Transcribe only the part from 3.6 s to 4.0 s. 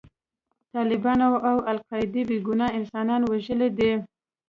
دي.